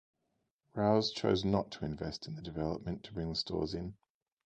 Rouse 0.73 1.11
chose 1.11 1.45
not 1.45 1.69
to 1.73 1.85
invest 1.85 2.25
in 2.25 2.33
the 2.33 2.41
development 2.41 3.03
to 3.03 3.13
bring 3.13 3.29
the 3.29 3.35
stores 3.35 3.75
in. 3.75 3.93